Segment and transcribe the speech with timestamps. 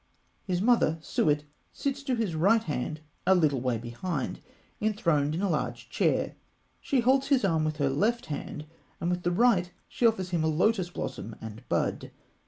[0.45, 1.41] His mother, Sûit,
[1.71, 4.39] sits at his right hand a little way behind,
[4.81, 6.33] enthroned in a large chair.
[6.79, 8.65] She holds his arm with her left hand,
[8.99, 12.09] and with the right she offers him a lotus blossom and bud.